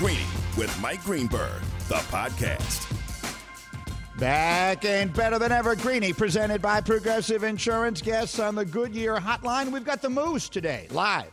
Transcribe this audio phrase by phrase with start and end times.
[0.00, 0.24] Greeny
[0.56, 2.90] with Mike Greenberg, the podcast.
[4.18, 8.00] Back and better than ever, Greeny, presented by Progressive Insurance.
[8.00, 9.70] Guests on the Goodyear Hotline.
[9.70, 11.30] We've got the Moose today, live,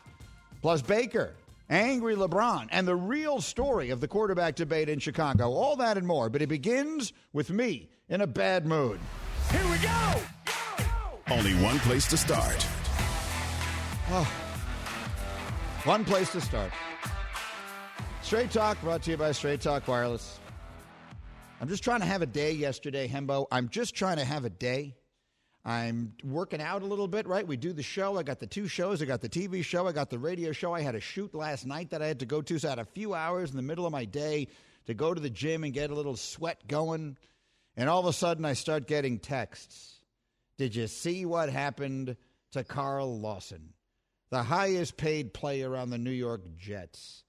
[0.62, 1.34] plus Baker,
[1.70, 5.49] angry LeBron, and the real story of the quarterback debate in Chicago.
[5.49, 6.29] All that and more.
[6.29, 8.99] But it begins with me in a bad mood.
[9.49, 10.13] Here we go!
[11.31, 12.68] Only one place to start.
[14.09, 14.29] Oh.
[15.86, 16.73] One place to start.
[18.27, 20.38] Straight Talk brought to you by Straight Talk Wireless.
[21.62, 23.45] I'm just trying to have a day yesterday, Hembo.
[23.50, 24.98] I'm just trying to have a day.
[25.63, 27.48] I'm working out a little bit, right?
[27.48, 28.17] We do the show.
[28.17, 29.02] I got the two shows.
[29.02, 29.88] I got the TV show.
[29.88, 30.73] I got the radio show.
[30.73, 32.59] I had a shoot last night that I had to go to.
[32.59, 34.50] So I had a few hours in the middle of my day
[34.88, 37.16] to go to the gym and get a little sweat going.
[37.78, 40.02] And all of a sudden, I start getting texts.
[40.58, 42.17] Did you see what happened
[42.52, 43.70] to Carl Lawson,
[44.31, 47.23] the highest paid player on the New York Jets,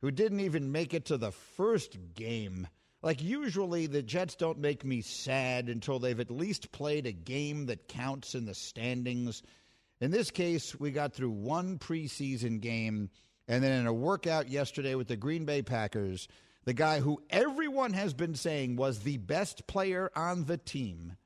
[0.00, 2.66] who didn't even make it to the first game?
[3.02, 7.66] Like, usually the Jets don't make me sad until they've at least played a game
[7.66, 9.42] that counts in the standings.
[10.00, 13.10] In this case, we got through one preseason game,
[13.48, 16.28] and then in a workout yesterday with the Green Bay Packers,
[16.64, 21.16] the guy who everyone has been saying was the best player on the team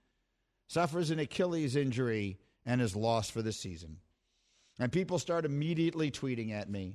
[0.69, 3.99] suffers an Achilles injury and is lost for the season.
[4.79, 6.95] And people start immediately tweeting at me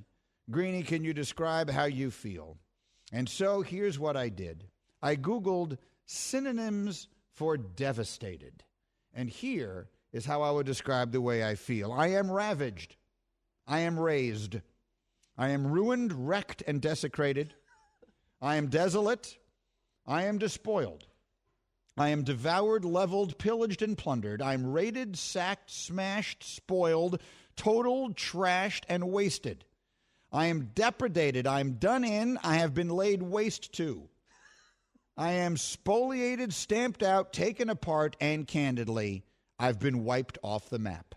[0.52, 2.58] Greeny, can you describe how you feel?
[3.12, 4.66] And so here's what I did
[5.02, 8.64] I Googled synonyms for devastated.
[9.14, 12.96] And here is how I would describe the way I feel I am ravaged.
[13.68, 14.62] I am razed.
[15.38, 17.54] I am ruined, wrecked, and desecrated.
[18.42, 19.38] I am desolate.
[20.08, 21.06] I am despoiled.
[21.98, 24.42] I am devoured, leveled, pillaged, and plundered.
[24.42, 27.22] I'm raided, sacked, smashed, spoiled,
[27.56, 29.66] totaled, trashed, and wasted.
[30.32, 31.48] I am depredated.
[31.48, 32.38] I am done in.
[32.44, 34.10] I have been laid waste to.
[35.18, 39.24] I am spoliated, stamped out, taken apart, and candidly,
[39.60, 41.16] I've been wiped off the map.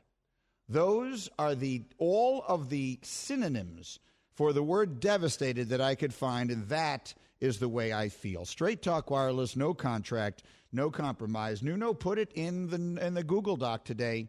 [0.68, 4.00] Those are the all of the synonyms
[4.34, 8.44] for the word devastated that I could find, and that is the way I feel.
[8.44, 10.42] Straight talk wireless, no contract,
[10.72, 11.62] no compromise.
[11.62, 14.28] Nuno put it in the in the Google Doc today.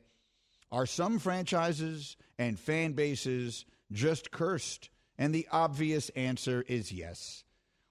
[0.72, 4.90] Are some franchises and fan bases just cursed?
[5.18, 7.44] And the obvious answer is yes.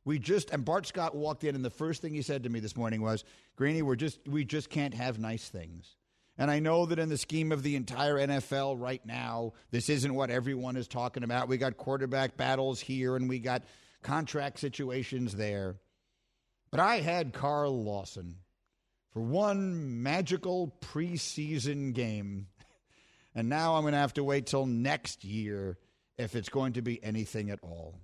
[0.04, 2.60] We just and Bart Scott walked in, and the first thing he said to me
[2.60, 3.24] this morning was,
[3.56, 5.96] "Greeny, we're just we just can't have nice things."
[6.36, 10.14] And I know that in the scheme of the entire NFL right now, this isn't
[10.14, 11.46] what everyone is talking about.
[11.46, 13.62] We got quarterback battles here, and we got
[14.02, 15.76] contract situations there.
[16.70, 18.38] But I had Carl Lawson
[19.12, 22.48] for one magical preseason game.
[23.34, 25.78] And now I'm going to have to wait till next year
[26.18, 28.00] if it's going to be anything at all.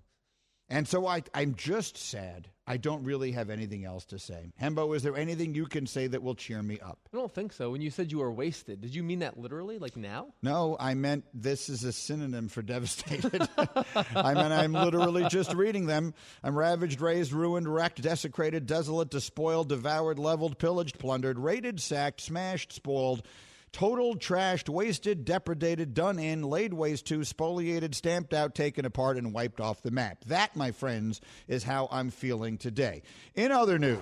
[0.70, 2.48] And so I, I'm just sad.
[2.66, 4.52] I don't really have anything else to say.
[4.60, 6.98] Hembo, is there anything you can say that will cheer me up?
[7.10, 7.70] I don't think so.
[7.70, 10.26] When you said you were wasted, did you mean that literally, like now?
[10.42, 13.48] No, I meant this is a synonym for devastated.
[14.14, 16.12] I mean, I'm literally just reading them.
[16.44, 22.74] I'm ravaged, razed, ruined, wrecked, desecrated, desolate, despoiled, devoured, leveled, pillaged, plundered, raided, sacked, smashed,
[22.74, 23.22] spoiled,
[23.72, 29.32] totaled, trashed, wasted, depredated, done in, laid waste to, spoliated, stamped out, taken apart, and
[29.32, 30.24] wiped off the map.
[30.26, 33.02] That, my friends, is how I'm feeling today.
[33.34, 34.00] In other news,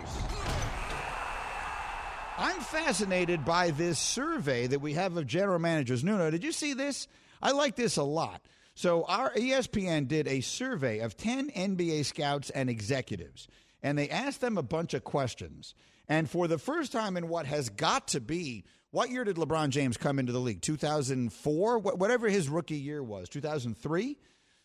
[2.38, 6.04] I'm fascinated by this survey that we have of general managers.
[6.04, 7.08] Nuno, did you see this?
[7.42, 8.42] I like this a lot.
[8.74, 13.48] So, our ESPN did a survey of 10 NBA scouts and executives,
[13.82, 15.74] and they asked them a bunch of questions.
[16.08, 18.64] And for the first time in what has got to be,
[18.96, 20.62] what year did LeBron James come into the league?
[20.62, 21.80] 2004?
[21.80, 24.16] Wh- Whatever his rookie year was, 2003?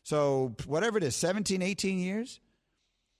[0.03, 2.39] So, whatever it is, 17, 18 years?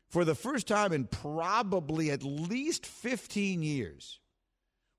[0.08, 4.22] For the first time in probably at least 15 years,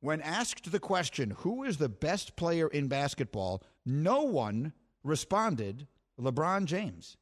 [0.01, 5.87] when asked the question, who is the best player in basketball, no one responded
[6.21, 7.17] LeBron James.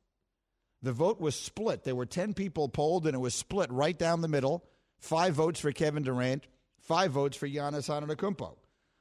[0.83, 1.85] The vote was split.
[1.85, 4.65] There were 10 people polled, and it was split right down the middle.
[4.99, 6.49] Five votes for Kevin Durant,
[6.81, 8.57] five votes for Giannis Antetokounmpo.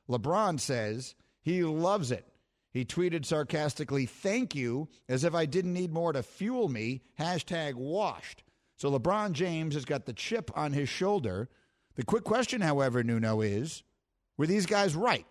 [0.10, 2.26] LeBron says he loves it.
[2.72, 7.02] He tweeted sarcastically, thank you, as if I didn't need more to fuel me.
[7.20, 8.44] Hashtag washed.
[8.76, 11.50] So LeBron James has got the chip on his shoulder.
[11.96, 13.84] The quick question, however, Nuno, is
[14.38, 15.26] were these guys right?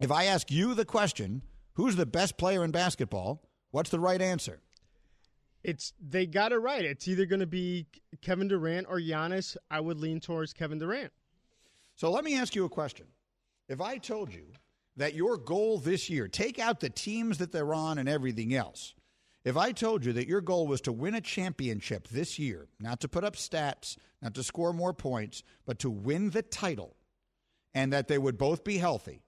[0.00, 1.42] If I ask you the question,
[1.74, 3.42] who's the best player in basketball?
[3.70, 4.60] What's the right answer?
[5.64, 6.84] It's they got it right.
[6.84, 7.86] It's either going to be
[8.20, 9.56] Kevin Durant or Giannis.
[9.70, 11.12] I would lean towards Kevin Durant.
[11.96, 13.06] So let me ask you a question.
[13.68, 14.46] If I told you
[14.96, 18.94] that your goal this year, take out the teams that they're on and everything else,
[19.44, 23.00] If I told you that your goal was to win a championship this year, not
[23.00, 26.96] to put up stats, not to score more points, but to win the title,
[27.72, 29.22] and that they would both be healthy,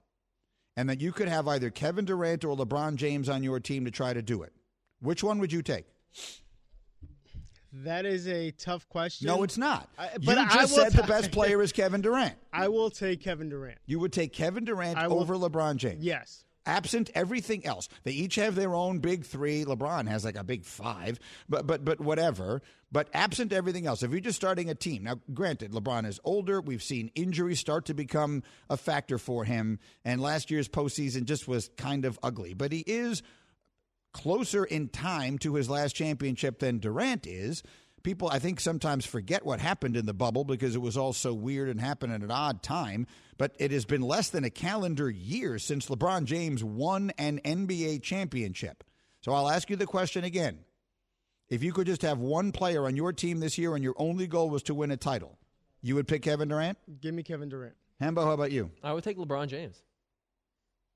[0.75, 3.91] and that you could have either Kevin Durant or LeBron James on your team to
[3.91, 4.53] try to do it,
[4.99, 5.87] which one would you take?
[7.73, 9.27] That is a tough question.
[9.27, 9.89] No, it's not.
[9.97, 12.35] I- you but I just said the best player is Kevin Durant.
[12.53, 13.77] I will take Kevin Durant.
[13.85, 16.03] You would take Kevin Durant will- over LeBron James.
[16.03, 16.43] Yes.
[16.65, 17.87] absent everything else.
[18.03, 19.63] They each have their own big three.
[19.65, 21.19] LeBron has like a big five,
[21.49, 22.61] but but but whatever.
[22.91, 26.59] But absent everything else, if you're just starting a team now, granted, LeBron is older.
[26.59, 31.47] We've seen injuries start to become a factor for him, and last year's postseason just
[31.47, 32.53] was kind of ugly.
[32.53, 33.23] But he is
[34.13, 37.63] closer in time to his last championship than Durant is.
[38.03, 41.33] People, I think, sometimes forget what happened in the bubble because it was all so
[41.33, 43.05] weird and happened at an odd time.
[43.37, 48.01] But it has been less than a calendar year since LeBron James won an NBA
[48.01, 48.83] championship.
[49.21, 50.59] So I'll ask you the question again.
[51.49, 54.25] If you could just have one player on your team this year and your only
[54.25, 55.37] goal was to win a title,
[55.81, 56.77] you would pick Kevin Durant?
[57.01, 57.75] Give me Kevin Durant.
[57.99, 58.71] Hambo, how about you?
[58.83, 59.83] I would take LeBron James.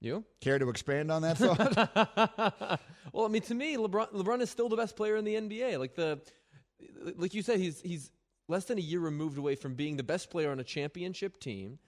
[0.06, 0.24] You?
[0.40, 2.80] Care to expand on that thought?
[3.13, 5.80] well, I mean, to me, LeBron LeBron is still the best player in the NBA.
[5.80, 6.22] Like the,
[7.18, 8.12] like you said, he's he's
[8.48, 11.80] less than a year removed away from being the best player on a championship team.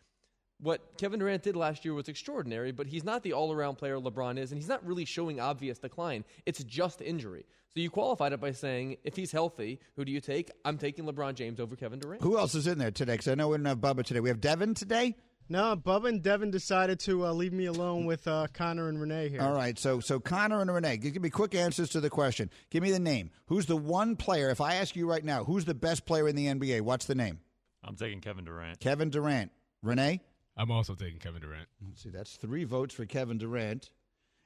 [0.60, 4.40] What Kevin Durant did last year was extraordinary, but he's not the all-around player LeBron
[4.40, 6.25] is, and he's not really showing obvious decline.
[6.48, 7.46] It's just injury.
[7.75, 10.50] So you qualified it by saying, if he's healthy, who do you take?
[10.66, 12.24] I'm taking LeBron James over Kevin Durant.
[12.24, 13.14] Who else is in there today?
[13.14, 14.19] Because I know we don't have Bubba today.
[14.19, 15.16] We have Devin today.
[15.49, 19.29] No, Bubba and Devin decided to uh, leave me alone with uh, Connor and Renee
[19.29, 19.41] here.
[19.41, 22.49] All right, so so Connor and Renee, give me quick answers to the question.
[22.69, 23.31] Give me the name.
[23.45, 24.49] Who's the one player?
[24.49, 26.81] If I ask you right now, who's the best player in the NBA?
[26.81, 27.39] What's the name?
[27.83, 28.79] I'm taking Kevin Durant.
[28.79, 29.51] Kevin Durant.
[29.83, 30.19] Renee.
[30.57, 31.67] I'm also taking Kevin Durant.
[31.85, 33.91] Let's see, that's three votes for Kevin Durant,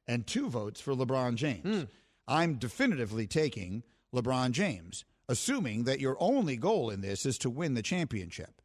[0.07, 1.87] and two votes for LeBron James.
[2.27, 3.83] I'm definitively taking
[4.13, 8.60] LeBron James, assuming that your only goal in this is to win the championship.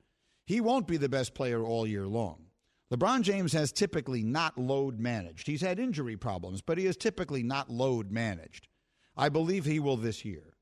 [0.46, 2.46] He won't be the best player all year long.
[2.93, 5.48] LeBron James has typically not load managed.
[5.48, 8.69] He's had injury problems, but he is typically not load managed.
[9.16, 10.54] I believe he will this year.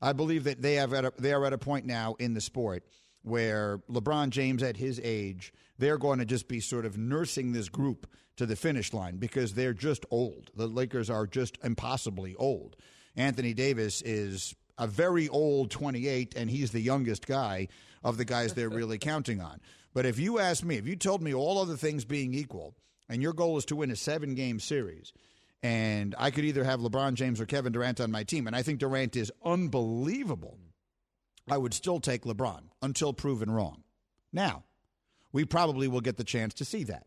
[0.00, 2.84] I believe that they have a, they are at a point now in the sport
[3.22, 7.68] where LeBron James at his age, they're going to just be sort of nursing this
[7.68, 8.06] group
[8.36, 10.50] to the finish line because they're just old.
[10.56, 12.76] The Lakers are just impossibly old.
[13.16, 17.68] Anthony Davis is a very old 28 and he's the youngest guy
[18.02, 19.60] of the guys they're really counting on.
[19.94, 22.74] But if you ask me, if you told me all other things being equal
[23.08, 25.12] and your goal is to win a 7 game series,
[25.62, 28.62] and I could either have LeBron James or Kevin Durant on my team, and I
[28.62, 30.58] think Durant is unbelievable.
[31.48, 33.84] I would still take LeBron until proven wrong.
[34.32, 34.64] Now,
[35.32, 37.06] we probably will get the chance to see that.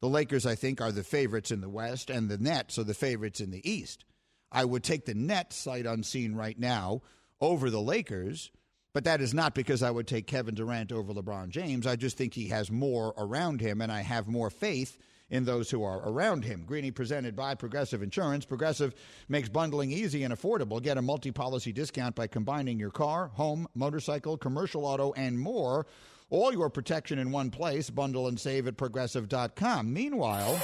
[0.00, 2.94] The Lakers, I think, are the favorites in the West, and the Nets are the
[2.94, 4.04] favorites in the East.
[4.52, 7.02] I would take the Nets sight unseen right now
[7.40, 8.50] over the Lakers,
[8.94, 11.86] but that is not because I would take Kevin Durant over LeBron James.
[11.86, 14.98] I just think he has more around him, and I have more faith
[15.28, 16.62] in those who are around him.
[16.64, 18.44] Greeny presented by Progressive Insurance.
[18.44, 18.94] Progressive
[19.28, 20.80] makes bundling easy and affordable.
[20.80, 25.86] Get a multi policy discount by combining your car, home, motorcycle, commercial auto, and more.
[26.30, 27.90] All your protection in one place.
[27.90, 29.92] Bundle and save at progressive.com.
[29.92, 30.60] Meanwhile,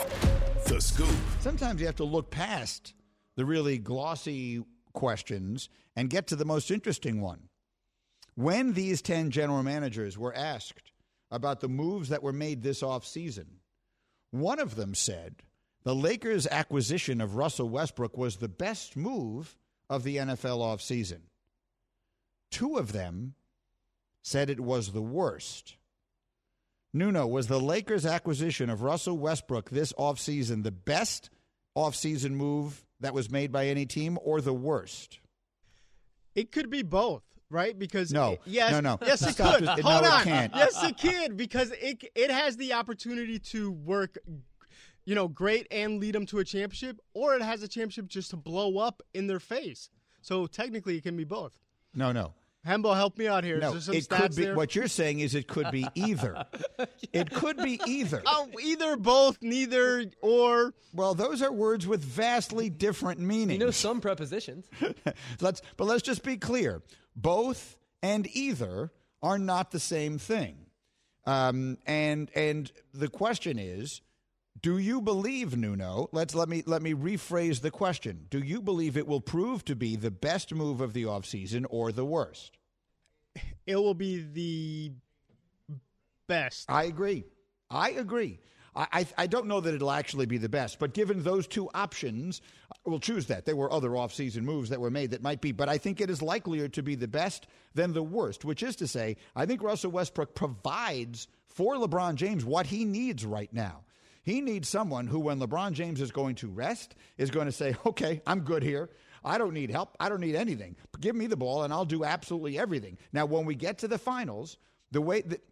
[0.66, 1.14] The Scoop.
[1.40, 2.94] sometimes you have to look past
[3.36, 4.62] the really glossy
[4.92, 7.48] questions and get to the most interesting one.
[8.34, 10.92] When these 10 general managers were asked
[11.30, 13.46] about the moves that were made this offseason,
[14.30, 15.42] one of them said
[15.84, 19.56] the Lakers' acquisition of Russell Westbrook was the best move
[19.90, 21.20] of the NFL offseason.
[22.50, 23.34] Two of them
[24.22, 25.76] said it was the worst.
[26.94, 31.30] Nuno, was the Lakers' acquisition of Russell Westbrook this offseason the best
[31.76, 35.18] offseason move that was made by any team or the worst?
[36.34, 37.78] It could be both, right?
[37.78, 38.32] Because No.
[38.32, 38.98] it- yes, No, no.
[39.02, 39.62] yes, it could.
[39.62, 39.66] it.
[39.66, 40.52] No, Hold it on, can't.
[40.56, 44.16] yes, it can because it it has the opportunity to work,
[45.04, 48.30] you know, great and lead them to a championship, or it has a championship just
[48.30, 49.90] to blow up in their face.
[50.22, 51.58] So technically, it can be both.
[51.94, 52.32] No, no.
[52.66, 53.58] Hembo, help me out here.
[53.58, 54.44] No, Is there it some could be.
[54.44, 54.54] there?
[54.54, 56.44] What you're saying is it could be either.
[57.12, 58.22] It could be either.
[58.34, 63.52] Oh, either both, neither, or Well, those are words with vastly different meanings.
[63.58, 64.66] You know some prepositions.
[65.40, 66.82] let's, but let's just be clear:
[67.16, 68.92] both and either
[69.22, 70.56] are not the same thing.
[71.26, 74.00] Um, and and the question is,
[74.62, 76.08] do you believe Nuno?
[76.12, 78.26] Let's let me let me rephrase the question.
[78.30, 81.90] Do you believe it will prove to be the best move of the offseason or
[81.90, 82.56] the worst?
[83.66, 84.92] it will be the
[86.28, 86.70] best.
[86.70, 87.24] I agree.
[87.70, 88.38] I agree.
[88.74, 91.68] I, I, I don't know that it'll actually be the best, but given those two
[91.74, 92.40] options,
[92.70, 93.44] uh, we'll choose that.
[93.44, 96.08] There were other offseason moves that were made that might be, but I think it
[96.08, 99.62] is likelier to be the best than the worst, which is to say, I think
[99.62, 103.82] Russell Westbrook provides for LeBron James what he needs right now.
[104.22, 107.76] He needs someone who, when LeBron James is going to rest, is going to say,
[107.86, 108.90] okay, I'm good here.
[109.24, 109.96] I don't need help.
[110.00, 110.76] I don't need anything.
[111.00, 112.98] Give me the ball and I'll do absolutely everything.
[113.12, 114.58] Now, when we get to the finals,
[114.90, 115.44] the way that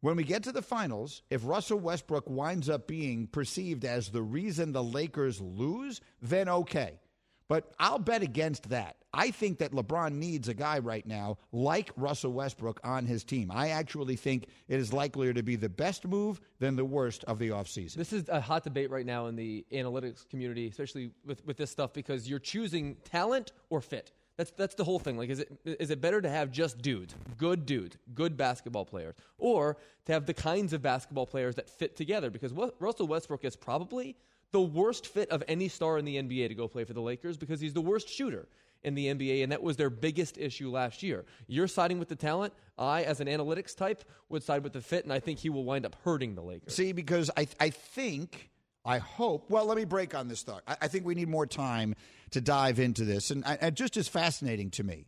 [0.00, 4.22] when we get to the finals, if Russell Westbrook winds up being perceived as the
[4.22, 7.00] reason the Lakers lose, then okay.
[7.48, 8.96] But I'll bet against that.
[9.12, 13.50] I think that LeBron needs a guy right now like Russell Westbrook on his team.
[13.50, 17.38] I actually think it is likelier to be the best move than the worst of
[17.38, 17.94] the offseason.
[17.94, 21.70] This is a hot debate right now in the analytics community, especially with, with this
[21.70, 24.12] stuff, because you're choosing talent or fit.
[24.36, 25.16] That's that's the whole thing.
[25.18, 29.16] Like, is it is it better to have just dudes, good dudes, good basketball players,
[29.36, 32.30] or to have the kinds of basketball players that fit together?
[32.30, 34.16] Because what, Russell Westbrook is probably
[34.52, 37.36] the worst fit of any star in the NBA to go play for the Lakers
[37.36, 38.48] because he's the worst shooter
[38.82, 41.24] in the NBA, and that was their biggest issue last year.
[41.46, 42.52] You're siding with the talent.
[42.78, 45.64] I, as an analytics type, would side with the fit, and I think he will
[45.64, 46.74] wind up hurting the Lakers.
[46.74, 48.50] See, because I I think
[48.84, 49.50] I hope.
[49.50, 50.62] Well, let me break on this thought.
[50.66, 51.94] I, I think we need more time
[52.30, 55.06] to dive into this, and, and just as fascinating to me,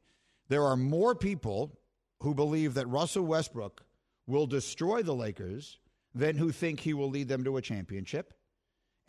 [0.49, 1.79] there are more people
[2.23, 3.83] who believe that Russell Westbrook
[4.27, 5.79] will destroy the Lakers
[6.15, 8.35] than who think he will lead them to a championship.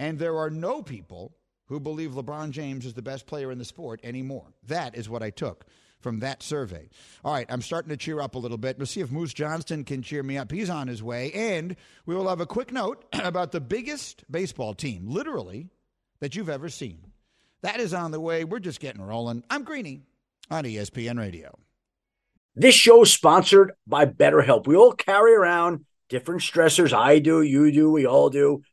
[0.01, 3.65] And there are no people who believe LeBron James is the best player in the
[3.65, 4.47] sport anymore.
[4.65, 5.63] That is what I took
[5.99, 6.89] from that survey.
[7.23, 8.79] All right, I'm starting to cheer up a little bit.
[8.79, 10.51] We'll see if Moose Johnston can cheer me up.
[10.51, 11.31] He's on his way.
[11.33, 11.75] And
[12.07, 15.69] we will have a quick note about the biggest baseball team, literally,
[16.19, 17.11] that you've ever seen.
[17.61, 18.43] That is on the way.
[18.43, 19.43] We're just getting rolling.
[19.51, 20.01] I'm Greeny
[20.49, 21.59] on ESPN Radio.
[22.55, 24.65] This show is sponsored by BetterHelp.
[24.65, 26.91] We all carry around different stressors.
[26.91, 28.63] I do, you do, we all do,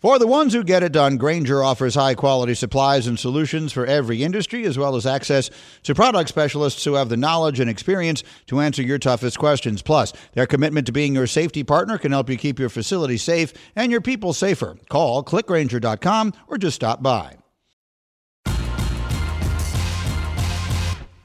[0.00, 3.84] For the ones who get it done, Grainger offers high quality supplies and solutions for
[3.84, 5.50] every industry, as well as access
[5.82, 9.82] to product specialists who have the knowledge and experience to answer your toughest questions.
[9.82, 13.52] Plus, their commitment to being your safety partner can help you keep your facility safe
[13.76, 14.78] and your people safer.
[14.88, 17.36] Call clickgrainger.com or just stop by.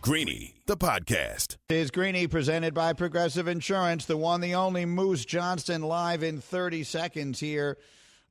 [0.01, 1.55] Greeny, the podcast.
[1.69, 6.83] Is Greeny presented by Progressive Insurance, the one, the only Moose Johnston live in 30
[6.83, 7.77] seconds here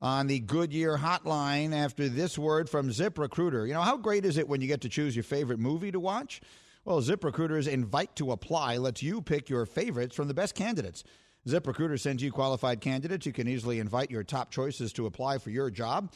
[0.01, 3.67] on the Goodyear hotline after this word from ZipRecruiter.
[3.67, 5.99] You know, how great is it when you get to choose your favorite movie to
[5.99, 6.41] watch?
[6.83, 11.03] Well, ZipRecruiter's invite to apply lets you pick your favorites from the best candidates.
[11.47, 13.25] ZipRecruiter sends you qualified candidates.
[13.25, 16.11] You can easily invite your top choices to apply for your job.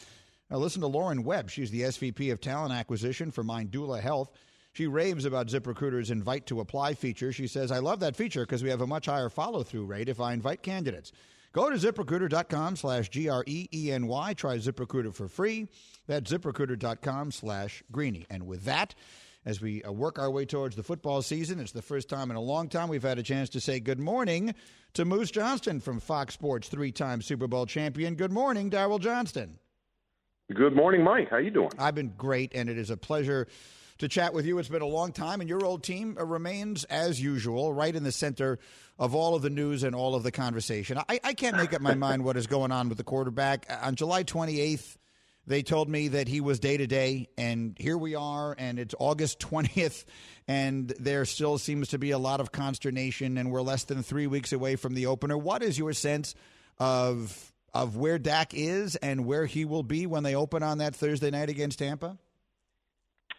[0.49, 1.49] Now, listen to Lauren Webb.
[1.49, 4.31] She's the SVP of Talent Acquisition for Mindoula Health.
[4.73, 7.31] She raves about ZipRecruiter's invite to apply feature.
[7.31, 10.09] She says, I love that feature because we have a much higher follow through rate
[10.09, 11.11] if I invite candidates.
[11.51, 14.33] Go to ziprecruiter.com slash G R E E N Y.
[14.33, 15.67] Try ZipRecruiter for free.
[16.07, 18.25] That's ziprecruiter.com slash greeny.
[18.29, 18.93] And with that,
[19.45, 22.37] as we uh, work our way towards the football season, it's the first time in
[22.37, 24.53] a long time we've had a chance to say good morning
[24.93, 28.15] to Moose Johnston from Fox Sports, three time Super Bowl champion.
[28.15, 29.57] Good morning, Daryl Johnston.
[30.53, 31.29] Good morning, Mike.
[31.29, 31.69] How you doing?
[31.77, 33.47] I've been great, and it is a pleasure
[33.99, 34.57] to chat with you.
[34.57, 38.03] It's been a long time, and your old team uh, remains, as usual, right in
[38.03, 38.59] the center
[38.97, 40.97] of all of the news and all of the conversation.
[40.97, 43.65] I, I can't make up my mind what is going on with the quarterback.
[43.69, 44.97] Uh, on July 28th,
[45.47, 48.95] they told me that he was day to day, and here we are, and it's
[48.99, 50.05] August 20th,
[50.47, 54.27] and there still seems to be a lot of consternation, and we're less than three
[54.27, 55.37] weeks away from the opener.
[55.37, 56.35] What is your sense
[56.77, 60.95] of of where Dak is and where he will be when they open on that
[60.95, 62.17] Thursday night against Tampa?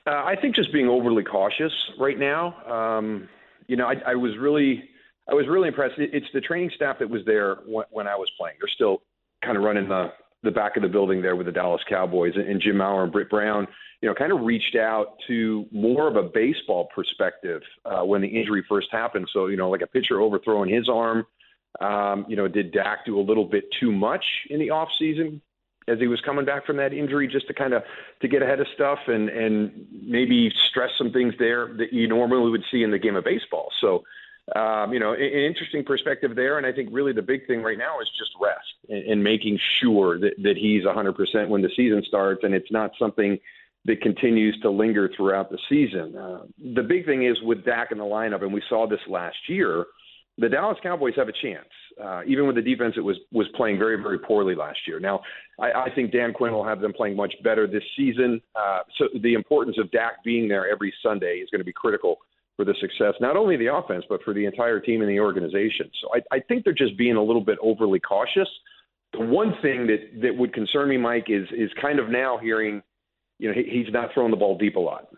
[0.06, 2.54] Uh, I think just being overly cautious right now.
[2.66, 3.28] Um,
[3.66, 4.84] you know, I, I was really,
[5.28, 5.98] I was really impressed.
[5.98, 8.56] It, it's the training staff that was there when, when I was playing.
[8.60, 9.02] They're still
[9.44, 12.62] kind of running the the back of the building there with the Dallas Cowboys, and
[12.62, 13.68] Jim Maurer and Britt Brown,
[14.00, 18.28] you know, kind of reached out to more of a baseball perspective uh, when the
[18.28, 19.28] injury first happened.
[19.34, 21.26] So, you know, like a pitcher overthrowing his arm.
[21.80, 25.40] Um, you know, did Dak do a little bit too much in the off season
[25.90, 27.82] as he was coming back from that injury, just to kind of
[28.20, 32.50] to get ahead of stuff and and maybe stress some things there that you normally
[32.50, 33.70] would see in the game of baseball.
[33.80, 34.04] So
[34.56, 36.58] um, you know, an interesting perspective there.
[36.58, 39.58] And I think really the big thing right now is just rest and, and making
[39.80, 43.38] sure that, that he's 100% when the season starts and it's not something
[43.84, 46.16] that continues to linger throughout the season.
[46.16, 46.42] Uh,
[46.74, 49.86] the big thing is with Dak in the lineup, and we saw this last year,
[50.40, 51.68] the Dallas Cowboys have a chance,
[52.02, 54.98] uh, even with the defense that was was playing very very poorly last year.
[54.98, 55.20] Now,
[55.58, 58.40] I, I think Dan Quinn will have them playing much better this season.
[58.54, 62.18] Uh, so the importance of Dak being there every Sunday is going to be critical
[62.56, 65.90] for the success, not only the offense, but for the entire team and the organization.
[66.02, 68.48] So I, I think they're just being a little bit overly cautious.
[69.12, 72.82] The one thing that, that would concern me, Mike, is is kind of now hearing,
[73.38, 75.08] you know, he, he's not throwing the ball deep a lot.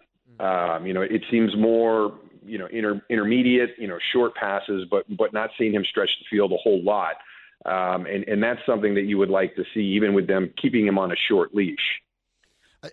[0.40, 5.04] Um, you know, it seems more, you know, inter, intermediate, you know, short passes, but
[5.16, 7.14] but not seeing him stretch the field a whole lot.
[7.64, 10.86] Um, and and that's something that you would like to see, even with them keeping
[10.86, 11.78] him on a short leash.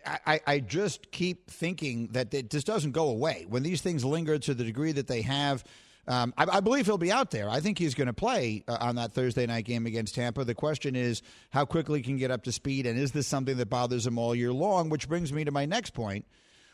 [0.06, 3.46] I, I just keep thinking that it just doesn't go away.
[3.50, 5.64] When these things linger to the degree that they have,
[6.08, 7.50] um, I, I, believe he'll be out there.
[7.50, 10.44] I think he's going to play uh, on that Thursday night game against Tampa.
[10.44, 13.58] The question is how quickly he can get up to speed, and is this something
[13.58, 14.90] that bothers him all year long?
[14.90, 16.26] Which brings me to my next point,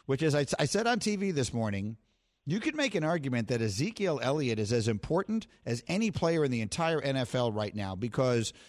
[0.06, 1.98] which is I, I said on TV this morning.
[2.46, 6.52] You could make an argument that Ezekiel Elliott is as important as any player in
[6.52, 8.54] the entire NFL right now because–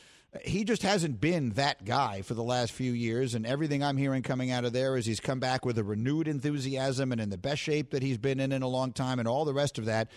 [0.44, 3.34] he just hasn't been that guy for the last few years.
[3.34, 6.28] And everything I'm hearing coming out of there is he's come back with a renewed
[6.28, 9.28] enthusiasm and in the best shape that he's been in in a long time and
[9.28, 10.10] all the rest of that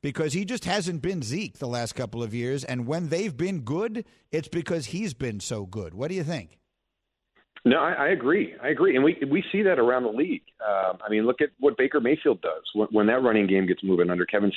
[0.00, 2.64] because he just hasn't been Zeke the last couple of years.
[2.64, 5.94] And when they've been good, it's because he's been so good.
[5.94, 6.58] What do you think?
[7.64, 8.54] No, I, I agree.
[8.60, 10.42] I agree, and we we see that around the league.
[10.66, 13.84] Um, I mean, look at what Baker Mayfield does when, when that running game gets
[13.84, 14.50] moving under Kevin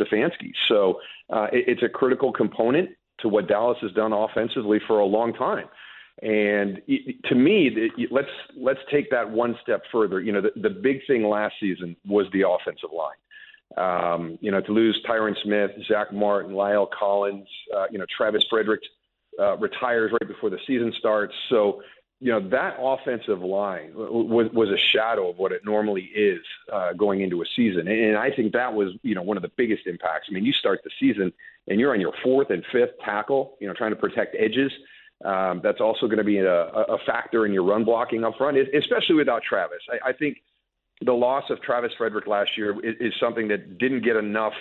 [0.00, 0.52] Stefanski.
[0.68, 1.00] So
[1.30, 5.32] uh, it, it's a critical component to what Dallas has done offensively for a long
[5.32, 5.66] time.
[6.20, 6.80] And
[7.24, 10.20] to me, let's let's take that one step further.
[10.20, 13.16] You know, the, the big thing last season was the offensive line.
[13.76, 18.44] Um, you know, to lose Tyron Smith, Zack Martin, La'el Collins, uh, you know, Travis
[18.50, 18.82] Frederick
[19.40, 21.32] uh, retires right before the season starts.
[21.48, 21.82] So,
[22.24, 26.92] you know, that offensive line was, was a shadow of what it normally is uh,
[26.92, 27.88] going into a season.
[27.88, 30.28] And I think that was, you know, one of the biggest impacts.
[30.30, 31.32] I mean, you start the season–
[31.68, 34.72] and you're on your fourth and fifth tackle, you know, trying to protect edges.
[35.24, 38.56] Um, that's also going to be a, a factor in your run blocking up front,
[38.74, 39.78] especially without Travis.
[39.88, 40.38] I, I think
[41.00, 44.54] the loss of Travis Frederick last year is, is something that didn't get enough,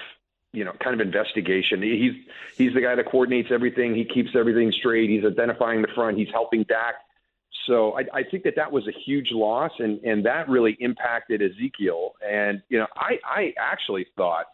[0.53, 1.81] you know, kind of investigation.
[1.81, 2.13] He's
[2.55, 3.95] he's the guy that coordinates everything.
[3.95, 5.09] He keeps everything straight.
[5.09, 6.19] He's identifying the front.
[6.19, 6.95] He's helping Dak.
[7.67, 11.41] So I, I think that that was a huge loss, and and that really impacted
[11.41, 12.13] Ezekiel.
[12.27, 14.45] And you know, I I actually thought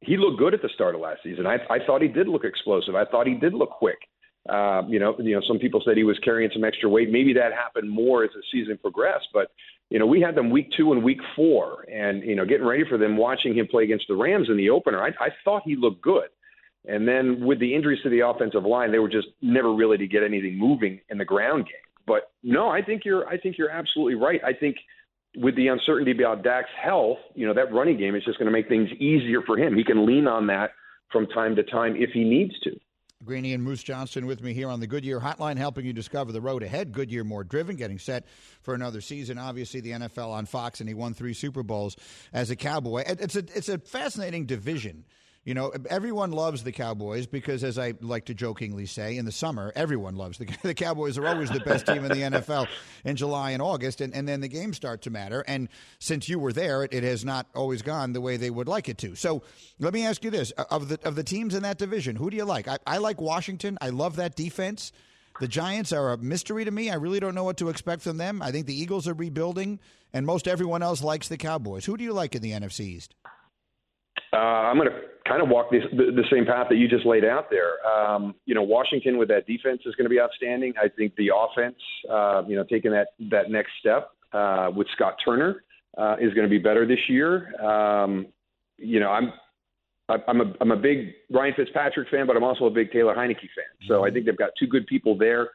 [0.00, 1.46] he looked good at the start of last season.
[1.46, 2.94] I, I thought he did look explosive.
[2.94, 3.98] I thought he did look quick.
[4.48, 7.10] Uh, you know, you know, some people said he was carrying some extra weight.
[7.10, 9.28] Maybe that happened more as the season progressed.
[9.32, 9.50] But
[9.90, 12.84] you know, we had them week two and week four, and you know, getting ready
[12.88, 15.02] for them, watching him play against the Rams in the opener.
[15.02, 16.28] I, I thought he looked good.
[16.86, 20.06] And then with the injuries to the offensive line, they were just never really to
[20.06, 21.74] get anything moving in the ground game.
[22.06, 24.40] But no, I think you're I think you're absolutely right.
[24.44, 24.76] I think
[25.36, 28.52] with the uncertainty about Dak's health, you know, that running game is just going to
[28.52, 29.76] make things easier for him.
[29.76, 30.70] He can lean on that
[31.10, 32.78] from time to time if he needs to.
[33.24, 36.40] Greeny and Moose Johnston with me here on the Goodyear Hotline, helping you discover the
[36.40, 36.92] road ahead.
[36.92, 38.26] Goodyear more driven, getting set
[38.60, 39.38] for another season.
[39.38, 41.96] Obviously, the NFL on Fox, and he won three Super Bowls
[42.32, 43.04] as a Cowboy.
[43.06, 45.04] It's a it's a fascinating division
[45.44, 49.32] you know, everyone loves the Cowboys because, as I like to jokingly say, in the
[49.32, 52.66] summer, everyone loves the the Cowboys are always the best team in the NFL
[53.04, 55.44] in July and August, and, and then the games start to matter.
[55.46, 58.68] And since you were there, it, it has not always gone the way they would
[58.68, 59.14] like it to.
[59.14, 59.42] So
[59.78, 62.38] let me ask you this: of the of the teams in that division, who do
[62.38, 62.66] you like?
[62.66, 63.76] I, I like Washington.
[63.82, 64.92] I love that defense.
[65.40, 66.90] The Giants are a mystery to me.
[66.90, 68.40] I really don't know what to expect from them.
[68.40, 69.80] I think the Eagles are rebuilding,
[70.12, 71.84] and most everyone else likes the Cowboys.
[71.84, 73.14] Who do you like in the NFC East?
[74.32, 77.06] Uh, I'm going to kind of walk this, the, the same path that you just
[77.06, 77.84] laid out there.
[77.86, 80.74] Um, you know, Washington with that defense is going to be outstanding.
[80.82, 81.76] I think the offense,
[82.10, 85.64] uh, you know, taking that that next step uh, with Scott Turner
[85.96, 87.58] uh, is going to be better this year.
[87.60, 88.26] Um,
[88.76, 89.32] you know, I'm
[90.08, 93.40] I'm a I'm a big Ryan Fitzpatrick fan, but I'm also a big Taylor Heinicke
[93.40, 93.88] fan.
[93.88, 95.50] So I think they've got two good people there.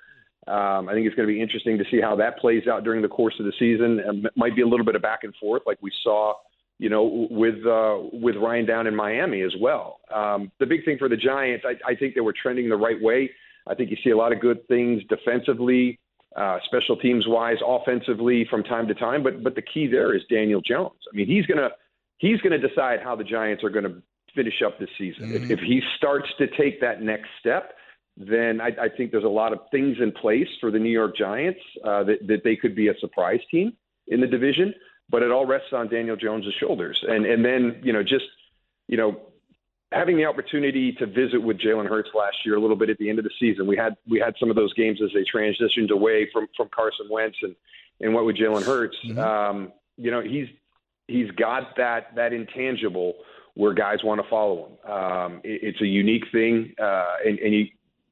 [0.48, 3.04] Um, I think it's going to be interesting to see how that plays out during
[3.04, 4.00] the course of the season.
[4.26, 6.34] It might be a little bit of back and forth, like we saw
[6.80, 10.00] you know, with uh, with Ryan down in Miami as well.
[10.14, 13.00] Um, the big thing for the Giants, I, I think they were trending the right
[13.00, 13.30] way.
[13.68, 16.00] I think you see a lot of good things defensively,
[16.36, 19.22] uh, special teams wise, offensively from time to time.
[19.24, 21.00] But but the key there is Daniel Jones.
[21.12, 21.70] I mean, he's gonna
[22.18, 24.02] he's gonna decide how the Giants are going to
[24.34, 25.26] finish up this season.
[25.26, 25.52] Mm-hmm.
[25.52, 27.74] If, if he starts to take that next step,
[28.16, 31.18] then I, I think there's a lot of things in place for the New York
[31.18, 33.74] Giants uh, that that they could be a surprise team
[34.08, 34.74] in the division.
[35.10, 38.26] But it all rests on Daniel Jones's shoulders, and and then you know just
[38.88, 39.20] you know
[39.92, 43.10] having the opportunity to visit with Jalen Hurts last year a little bit at the
[43.10, 43.66] end of the season.
[43.66, 47.08] We had we had some of those games as they transitioned away from from Carson
[47.10, 47.56] Wentz and
[48.02, 48.98] and what with Jalen Hurts.
[49.18, 50.48] Um, you know, he's
[51.08, 53.16] he's got that that intangible
[53.56, 54.92] where guys want to follow him.
[54.92, 57.68] Um, it, it's a unique thing, uh, and, and you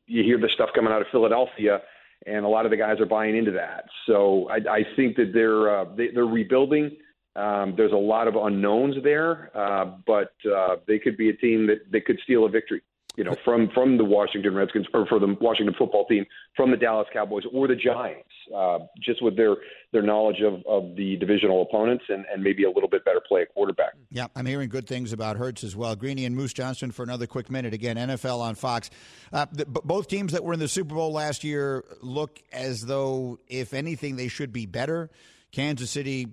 [0.08, 1.82] you hear the stuff coming out of Philadelphia.
[2.26, 3.86] And a lot of the guys are buying into that.
[4.06, 6.98] So I, I think that they're uh, they, they're rebuilding.
[7.36, 11.68] Um, there's a lot of unknowns there, uh, but uh, they could be a team
[11.68, 12.82] that, that could steal a victory.
[13.18, 16.26] You know, from from the Washington Redskins or for the Washington football team,
[16.56, 19.56] from the Dallas Cowboys or the Giants, uh, just with their
[19.92, 23.42] their knowledge of, of the divisional opponents and, and maybe a little bit better play
[23.42, 23.94] at quarterback.
[24.12, 25.96] Yeah, I'm hearing good things about Hurts as well.
[25.96, 27.74] Greeny and Moose Johnston for another quick minute.
[27.74, 28.90] Again, NFL on Fox.
[29.34, 33.40] Uh, the, both teams that were in the Super Bowl last year look as though,
[33.48, 35.10] if anything, they should be better.
[35.52, 36.28] Kansas City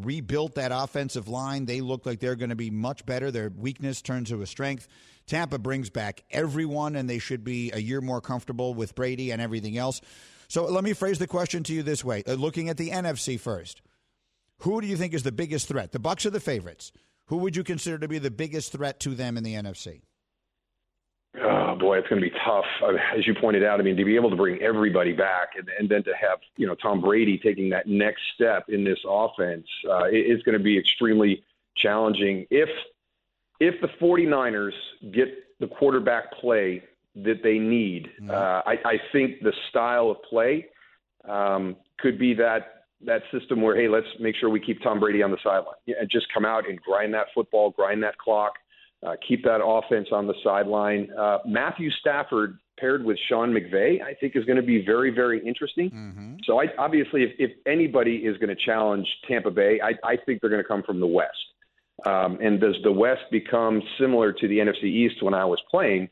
[0.00, 1.66] rebuilt that offensive line.
[1.66, 3.30] They look like they're going to be much better.
[3.30, 4.88] Their weakness turns to a strength.
[5.30, 9.40] Tampa brings back everyone, and they should be a year more comfortable with Brady and
[9.40, 10.00] everything else.
[10.48, 13.38] So let me phrase the question to you this way: uh, Looking at the NFC
[13.38, 13.80] first,
[14.58, 15.92] who do you think is the biggest threat?
[15.92, 16.90] The Bucs are the favorites.
[17.26, 20.02] Who would you consider to be the biggest threat to them in the NFC?
[21.40, 22.64] Oh boy, it's going to be tough.
[23.16, 25.88] As you pointed out, I mean, to be able to bring everybody back and, and
[25.88, 30.06] then to have you know Tom Brady taking that next step in this offense, uh,
[30.10, 31.44] it's going to be extremely
[31.76, 32.48] challenging.
[32.50, 32.68] If
[33.60, 34.72] if the 49ers
[35.12, 35.28] get
[35.60, 36.82] the quarterback play
[37.16, 40.66] that they need, uh, I, I think the style of play
[41.28, 45.22] um, could be that that system where hey, let's make sure we keep Tom Brady
[45.22, 48.52] on the sideline and just come out and grind that football, grind that clock.
[49.02, 51.08] Uh, keep that offense on the sideline.
[51.18, 55.46] Uh, Matthew Stafford paired with Sean McVay, I think, is going to be very, very
[55.46, 55.90] interesting.
[55.90, 56.34] Mm-hmm.
[56.44, 60.42] So, I, obviously, if, if anybody is going to challenge Tampa Bay, I, I think
[60.42, 61.32] they're going to come from the West.
[62.06, 66.08] Um, and does the West become similar to the NFC East when I was playing,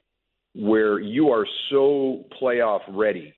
[0.54, 3.34] where you are so playoff ready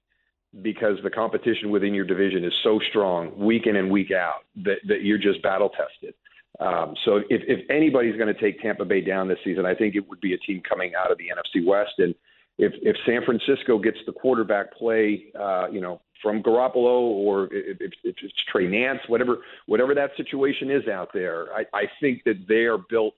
[0.62, 4.78] because the competition within your division is so strong week in and week out that,
[4.88, 6.14] that you're just battle tested?
[6.58, 9.94] Um, so if, if anybody's going to take Tampa Bay down this season, I think
[9.94, 11.92] it would be a team coming out of the NFC West.
[11.98, 12.14] And
[12.60, 17.78] if, if San Francisco gets the quarterback play, uh, you know, from Garoppolo or if,
[17.80, 22.46] if, it's Trey Lance, whatever whatever that situation is out there, I, I think that
[22.46, 23.14] they are built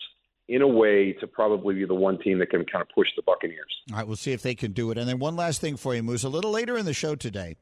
[0.48, 3.22] in a way to probably be the one team that can kind of push the
[3.22, 3.82] Buccaneers.
[3.90, 4.98] All right, we'll see if they can do it.
[4.98, 6.22] And then one last thing for you, Moose.
[6.22, 7.56] A little later in the show today,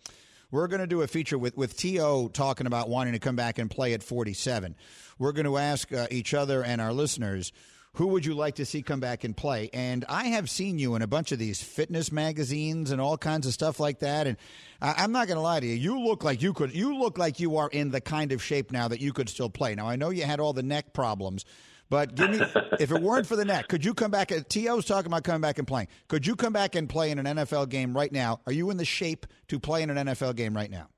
[0.51, 2.29] we're going to do a feature with, with T.O.
[2.29, 4.75] talking about wanting to come back and play at 47.
[5.19, 7.53] We're going to ask uh, each other and our listeners,
[7.95, 9.69] who would you like to see come back and play?
[9.73, 13.47] And I have seen you in a bunch of these fitness magazines and all kinds
[13.47, 14.27] of stuff like that.
[14.27, 14.37] And
[14.81, 15.75] I, I'm not going to lie to you.
[15.75, 16.75] You look like you could.
[16.75, 19.51] You look like you are in the kind of shape now that you could still
[19.51, 19.75] play.
[19.75, 21.45] Now I know you had all the neck problems,
[21.89, 22.41] but give me
[22.79, 24.31] if it weren't for the neck, could you come back?
[24.31, 25.89] Uh, T.O.'s talking about coming back and playing.
[26.07, 28.41] Could you come back and play in an NFL game right now?
[28.47, 30.89] Are you in the shape to play in an NFL game right now?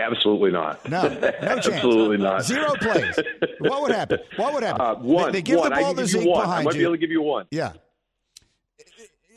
[0.00, 0.88] Absolutely not.
[0.88, 1.68] No, no chance.
[1.68, 2.42] Absolutely not.
[2.44, 3.18] Zero plays.
[3.60, 4.18] What would happen?
[4.36, 4.80] What would happen?
[4.80, 5.26] Uh, one.
[5.26, 5.70] They, they give one.
[5.70, 6.40] the ball to Zeke one.
[6.40, 6.78] I behind might you.
[6.80, 7.46] be able to give you one.
[7.50, 7.72] Yeah.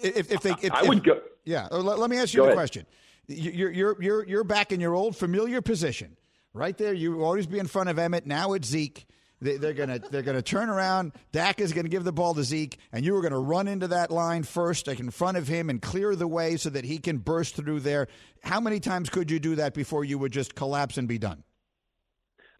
[0.01, 1.21] If, if they, if, I would if- go.
[1.45, 1.67] Yeah.
[1.71, 2.57] uh, Let, let me ask you Go a ahead.
[2.57, 2.85] question.
[3.27, 6.17] You- You're you're you're you're back in your old familiar position,
[6.53, 6.93] right there.
[6.93, 8.25] You always be in front of Emmett.
[8.25, 9.05] Now it's Zeke.
[9.43, 11.11] They, they're gonna they're gonna turn around.
[11.31, 14.09] Dak is gonna give the ball to Zeke, and you are gonna run into that
[14.09, 17.17] line first, like in front of him, and clear the way so that he can
[17.17, 18.07] burst through there.
[18.43, 21.43] How many times could you do that before you would just collapse and be done?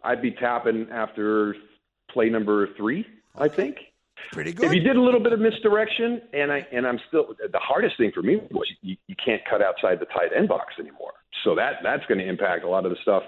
[0.04, 1.56] I'd be tapping after
[2.12, 3.06] play number three.
[3.36, 3.78] I think.
[4.32, 4.66] Pretty good.
[4.66, 7.98] If you did a little bit of misdirection, and I and I'm still the hardest
[7.98, 11.14] thing for me was you, you can't cut outside the tight end box anymore.
[11.44, 13.24] So that that's going to impact a lot of the stuff,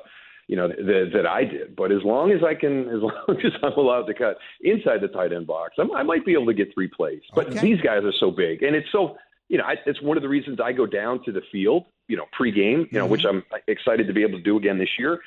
[0.48, 1.76] you know, that, that I did.
[1.76, 5.08] But as long as I can, as long as I'm allowed to cut inside the
[5.08, 7.22] tight end box, I'm, I might be able to get three plays.
[7.34, 7.60] But Okay.
[7.60, 10.30] these guys are so big, and it's so you know, I, it's one of the
[10.30, 13.12] reasons I go down to the field, you know, pregame, you know, mm-hmm.
[13.12, 15.20] which I'm excited to be able to do again this year,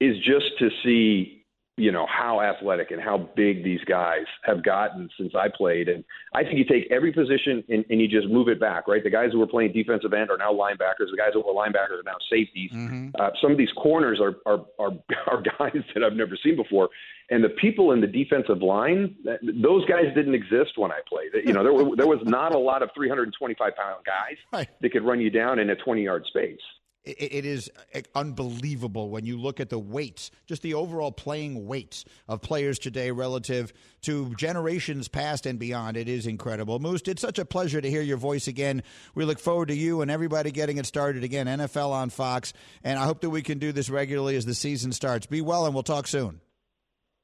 [0.00, 1.43] is just to see
[1.76, 5.88] you know how athletic and how big these guys have gotten since I played.
[5.88, 9.02] And I think you take every position and, and you just move it back, right?
[9.02, 11.10] The guys who were playing defensive end are now linebackers.
[11.10, 12.70] The guys who were linebackers are now safeties.
[12.72, 13.08] Mm-hmm.
[13.18, 14.92] Uh, some of these corners are, are are
[15.26, 16.90] are guys that I've never seen before.
[17.30, 21.30] And the people in the defensive line, those guys didn't exist when I played.
[21.46, 24.68] You know, there were, there was not a lot of 325 pound guys Right.
[24.82, 26.60] that could run you down in a 20 yard space.
[27.04, 32.06] It, is uh, unbelievable when you look at the weights, just the overall playing weights
[32.28, 35.98] of players today relative to generations past and beyond.
[35.98, 36.78] It is incredible.
[36.78, 38.82] Moose, it's such a pleasure to hear your voice again.
[39.14, 42.54] We look forward to you and everybody getting it started again, NFL on Fox.
[42.82, 45.26] And I hope that we can do this regularly as the season starts.
[45.26, 46.40] Be well, and we'll talk soon.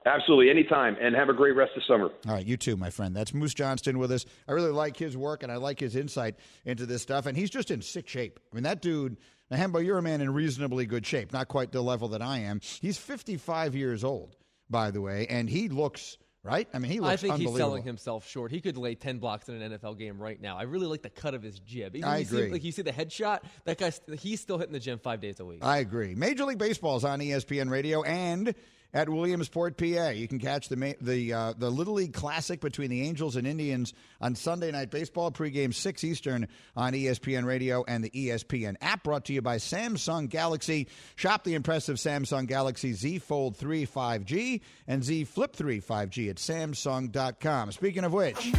[0.06, 2.10] Absolutely, anytime, and have a great rest of summer.
[2.26, 3.14] All right, you too, my friend.
[3.14, 4.24] That's Moose Johnston with us.
[4.48, 7.26] I really like his work and I like his insight into this stuff.
[7.26, 8.40] And he's just in sick shape.
[8.50, 9.18] I mean, that dude,
[9.50, 12.38] now, Hembo, you're a man in reasonably good shape, not quite the level that I
[12.38, 12.60] am.
[12.80, 14.36] He's 55 years old,
[14.70, 16.68] by the way, and he looks, right?
[16.72, 18.52] I mean, he looks I think he's selling himself short.
[18.52, 20.56] He could lay ten blocks in an NFL game right now.
[20.56, 21.96] I really like the cut of his jib.
[21.96, 22.52] Even I you See, agree.
[22.52, 23.40] like you see the headshot.
[23.64, 25.64] That guy, he's still hitting the gym five days a week.
[25.64, 26.14] I agree.
[26.14, 28.54] Major League Baseball is on ESPN Radio and
[28.92, 30.08] at Williamsport, PA.
[30.08, 33.94] You can catch the the uh, the Little League Classic between the Angels and Indians
[34.20, 39.04] on Sunday Night Baseball, pregame six Eastern on ESPN Radio and the ESPN app.
[39.04, 40.88] Brought to you by Samsung Galaxy.
[41.16, 46.36] Shop the impressive Samsung Galaxy Z Fold 3 5G and Z Flip 3 5G at
[46.36, 47.72] Samsung.com.
[47.72, 48.52] Speaking of which.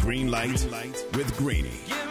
[0.00, 0.66] Green light
[1.14, 2.03] with Greeny.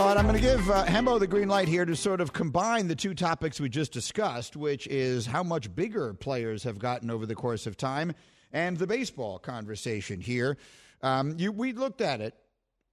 [0.00, 2.32] All right, I'm going to give uh, Hembo the green light here to sort of
[2.32, 7.10] combine the two topics we just discussed, which is how much bigger players have gotten
[7.10, 8.14] over the course of time,
[8.50, 10.56] and the baseball conversation here.
[11.02, 12.32] Um, you, we looked at it,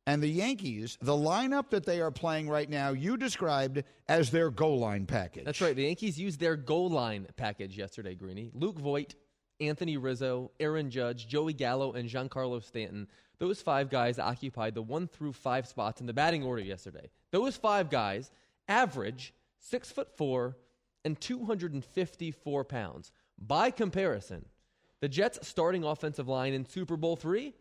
[0.05, 4.49] and the Yankees, the lineup that they are playing right now, you described as their
[4.49, 5.45] goal line package.
[5.45, 5.77] That's right.
[5.77, 8.51] The Yankees used their goal line package yesterday, Greeny.
[8.53, 9.15] Luke Voit,
[9.59, 13.07] Anthony Rizzo, Aaron Judge, Joey Gallo, and Giancarlo Stanton.
[13.39, 17.09] Those five guys occupied the one through five spots in the batting order yesterday.
[17.31, 18.31] Those five guys
[18.67, 20.57] average six foot four
[21.05, 23.11] and 254 pounds.
[23.37, 24.45] By comparison,
[24.99, 27.53] the Jets' starting offensive line in Super Bowl three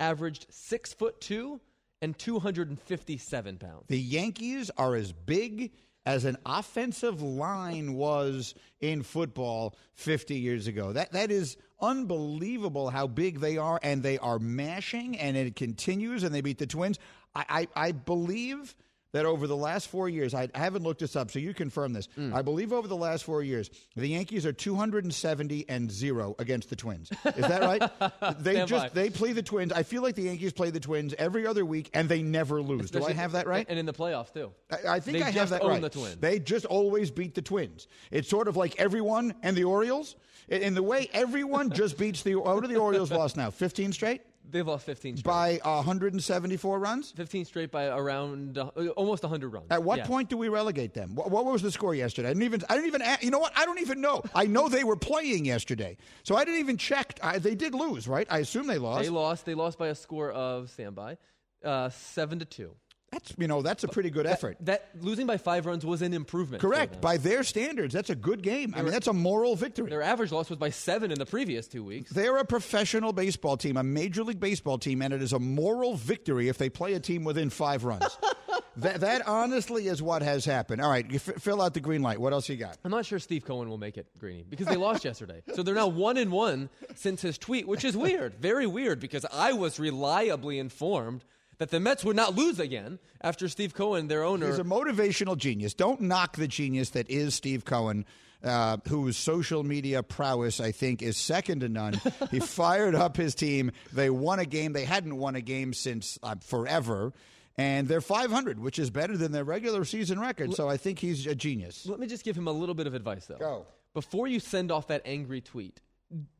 [0.00, 1.60] averaged six foot two
[2.00, 3.84] and 257 pounds.
[3.88, 5.72] The Yankees are as big
[6.08, 10.94] as an offensive line was in football 50 years ago.
[10.94, 16.22] That that is unbelievable how big they are, and they are mashing, and it continues,
[16.22, 16.98] and they beat the Twins.
[17.34, 17.44] I
[17.76, 18.74] I, I believe.
[19.12, 21.94] That over the last four years, I, I haven't looked this up, so you confirm
[21.94, 22.08] this.
[22.18, 22.34] Mm.
[22.34, 26.76] I believe over the last four years, the Yankees are 270 and zero against the
[26.76, 27.10] Twins.
[27.24, 28.38] Is that right?
[28.42, 29.00] they just by.
[29.02, 29.72] they play the Twins.
[29.72, 32.90] I feel like the Yankees play the Twins every other week, and they never lose.
[32.90, 33.64] Do I have that right?
[33.66, 34.52] And in the playoffs too.
[34.70, 35.80] I, I think They I have that own right.
[35.82, 36.16] the Twins.
[36.16, 37.88] They just always beat the Twins.
[38.10, 40.16] It's sort of like everyone and the Orioles.
[40.48, 42.34] In, in the way everyone just beats the.
[42.34, 43.50] What are the Orioles lost now?
[43.50, 45.24] 15 straight They've lost 15 straight.
[45.30, 47.10] by 174 runs.
[47.12, 49.66] 15 straight by around uh, almost 100 runs.
[49.70, 50.06] At what Yeah.
[50.06, 51.14] point do we relegate them?
[51.14, 52.28] What, what was the score yesterday?
[52.28, 52.62] I didn't even.
[52.68, 53.02] I didn't even.
[53.20, 53.52] You know what?
[53.56, 54.22] I don't even know.
[54.34, 57.18] I know they were playing yesterday, so I didn't even check.
[57.22, 58.26] I, they did lose, right?
[58.30, 59.02] I assume they lost.
[59.04, 59.44] They lost.
[59.46, 61.18] They lost by a score of standby,
[61.64, 62.74] uh, seven to two.
[63.10, 64.58] That's you know that's a pretty good effort.
[64.60, 66.60] That losing by five runs was an improvement.
[66.60, 67.00] Correct.
[67.00, 68.74] By their standards, that's a good game.
[68.76, 69.88] I mean, that's a moral victory.
[69.88, 72.10] Their average loss was by seven in the previous two weeks.
[72.10, 75.96] They're a professional baseball team, a major league baseball team, and it is a moral
[75.96, 78.18] victory if they play a team within five runs.
[78.76, 80.82] that, that honestly is what has happened.
[80.82, 82.20] All right, you f- fill out the green light.
[82.20, 82.76] What else you got?
[82.84, 85.42] I'm not sure Steve Cohen will make it, Greeny, because they lost yesterday.
[85.54, 89.24] So they're now one and one since his tweet, which is weird, very weird, because
[89.32, 91.24] I was reliably informed
[91.58, 95.36] that the Mets would not lose again after Steve Cohen, their owner, He's a motivational
[95.36, 95.74] genius.
[95.74, 98.04] Don't knock the genius that is Steve Cohen.
[98.40, 102.00] Uh, whose social media prowess, I think, is second to none.
[102.30, 103.72] he fired up his team.
[103.92, 104.72] They won a game.
[104.74, 107.12] They hadn't won a game since uh, forever.
[107.56, 110.54] And they're 500, which is better than their regular season record.
[110.54, 111.84] So I think he's a genius.
[111.84, 113.38] Let me just give him a little bit of advice, though.
[113.38, 113.66] Go.
[113.92, 115.80] Before you send off that angry tweet,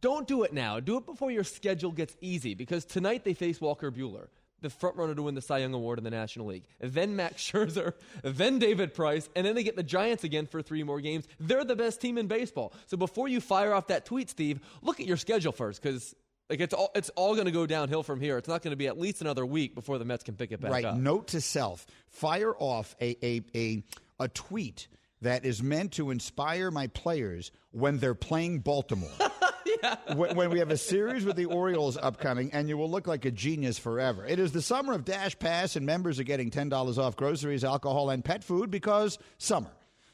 [0.01, 0.79] don't do it now.
[0.79, 4.29] Do it before your schedule gets easy, because tonight they face Walker Buehler,
[4.61, 6.65] the front runner to win the Cy Young Award in the National League.
[6.81, 10.83] Then Max Scherzer, then David Price, and then they get the Giants again for three
[10.83, 11.27] more games.
[11.41, 12.73] They're the best team in baseball.
[12.87, 16.15] So before you fire off that tweet, Steve, look at your schedule first, because.
[16.51, 18.39] Like it's all it's all going to go downhill from here.
[18.39, 20.63] It's not going to be at least another week before the Mets can pick it
[20.63, 20.83] back right.
[20.83, 20.95] up.
[20.95, 21.03] Right.
[21.03, 23.83] Note to self: fire off a, a a
[24.19, 24.89] a tweet
[25.21, 29.11] that is meant to inspire my players when they're playing Baltimore.
[30.15, 33.25] when, when we have a series with the Orioles upcoming, and you will look like
[33.25, 34.27] a genius forever.
[34.27, 37.65] It is the summer of Dash Pass, and members are getting ten dollars off groceries,
[37.65, 39.71] alcohol, and pet food because summer.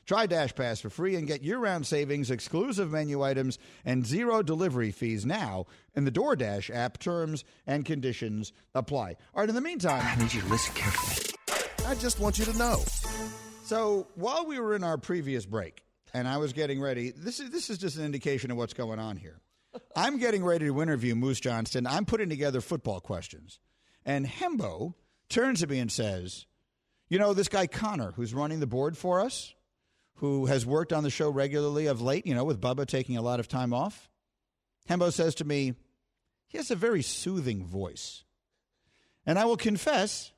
[0.06, 4.42] Try Dash Pass for free and get year round savings, exclusive menu items, and zero
[4.42, 6.98] delivery fees now in the DoorDash app.
[6.98, 9.16] Terms and conditions apply.
[9.34, 11.34] All right, in the meantime, I need you to listen carefully.
[11.86, 12.82] I just want you to know.
[13.64, 17.50] So while we were in our previous break, and I was getting ready, this is
[17.50, 19.40] this is just an indication of what's going on here.
[19.96, 21.86] I'm getting ready to interview Moose Johnston.
[21.86, 23.60] I'm putting together football questions,
[24.04, 24.94] and Hembo
[25.28, 26.46] turns to me and says,
[27.08, 29.54] "You know this guy Connor, who's running the board for us,
[30.14, 32.26] who has worked on the show regularly of late.
[32.26, 34.08] You know, with Bubba taking a lot of time off."
[34.88, 35.74] Hembo says to me,
[36.46, 38.24] "He has a very soothing voice,"
[39.26, 40.32] and I will confess,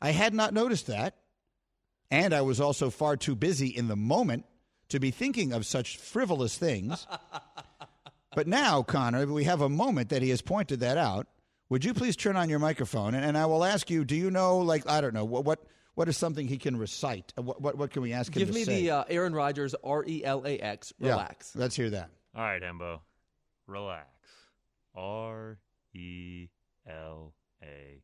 [0.00, 1.16] I had not noticed that.
[2.10, 4.44] And I was also far too busy in the moment
[4.90, 7.06] to be thinking of such frivolous things.
[8.34, 11.26] but now, Connor, we have a moment that he has pointed that out.
[11.70, 13.14] Would you please turn on your microphone?
[13.14, 15.64] And, and I will ask you, do you know, like, I don't know, what what,
[15.94, 17.32] what is something he can recite?
[17.38, 18.46] Uh, What, what, what can we ask him to do?
[18.46, 18.82] Give me say?
[18.82, 20.92] the uh, Aaron Rodgers R E L A X.
[20.98, 21.54] Yeah, Relax.
[21.56, 22.10] let's hear that.
[22.36, 23.00] All right, Embo.
[23.66, 24.08] Relax.
[24.94, 25.58] R
[25.94, 26.48] E
[26.86, 28.02] L A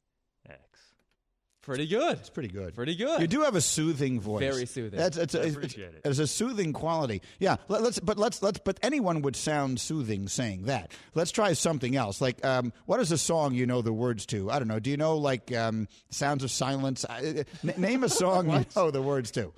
[0.49, 0.90] X.
[1.63, 2.19] Pretty good.
[2.19, 2.75] It's pretty good.
[2.75, 3.21] Pretty good.
[3.21, 4.41] You do have a soothing voice.
[4.41, 4.99] Very soothing.
[4.99, 6.01] That's it's, I a, it's, appreciate it.
[6.07, 7.21] it's a soothing quality.
[7.39, 7.57] Yeah.
[7.69, 10.93] Let, us but let's let's but anyone would sound soothing saying that.
[11.15, 12.21] Let's try something else.
[12.23, 14.51] Like, um, what is a song you know the words to?
[14.51, 14.79] I don't know.
[14.81, 17.05] Do you know like um, Sounds of Silence?
[17.09, 19.53] I- uh, n- name a song you know the words to.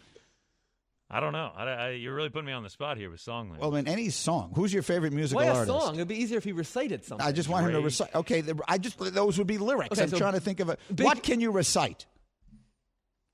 [1.14, 1.52] I don't know.
[1.54, 3.60] I, I, you're really putting me on the spot here with song lyrics.
[3.60, 4.52] Well, in any song.
[4.56, 5.68] Who's your favorite musical Play a artist?
[5.78, 5.94] song.
[5.96, 7.26] It'd be easier if he recited something.
[7.26, 7.84] I just want him to Drake.
[7.84, 8.14] recite.
[8.14, 9.92] Okay, the, I just those would be lyrics.
[9.92, 10.78] Okay, I'm so trying to think of a.
[10.94, 12.06] big- what can you recite?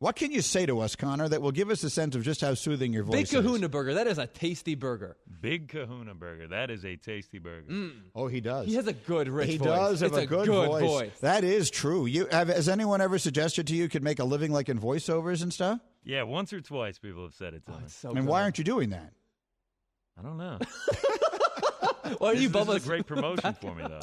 [0.01, 2.41] What can you say to us, Connor, that will give us a sense of just
[2.41, 3.31] how soothing your voice is?
[3.31, 3.45] Big is?
[3.45, 3.95] Kahuna Burger.
[3.95, 5.17] That is a tasty burger.
[5.41, 6.47] Big Kahuna Burger.
[6.47, 7.67] That is a tasty burger.
[7.69, 7.93] Mm.
[8.15, 8.69] Oh, he does.
[8.69, 9.67] He has a good rich he voice.
[9.67, 10.83] does have it's a, good, voice.
[10.85, 11.19] voice.
[11.21, 12.07] That is true.
[12.07, 14.79] You have, has anyone ever suggested to you you could make a living like in
[14.79, 15.81] voiceovers and stuff?
[16.09, 17.83] Yeah, once or twice people have said it to Oh, me.
[17.85, 18.27] it's so and good.
[18.27, 19.13] why aren't you doing that?
[20.19, 20.59] I don't know.
[22.19, 24.01] Why are this, you this is a great promotion for me, though.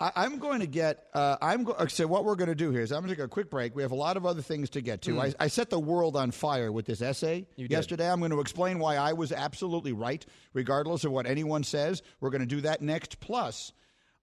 [0.00, 1.06] I, I'm going to get.
[1.14, 3.24] Uh, I'm go- so what we're going to do here is I'm going to take
[3.24, 3.76] a quick break.
[3.76, 5.20] We have a lot of other things to get to.
[5.20, 7.70] I, I set the world on fire with this essay You did.
[7.74, 8.10] yesterday.
[8.10, 12.02] I'm going to explain why I was absolutely right, regardless of what anyone says.
[12.20, 13.20] We're going to do that next.
[13.20, 13.72] Plus.